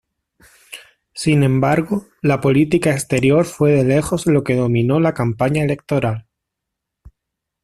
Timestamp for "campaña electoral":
5.13-6.25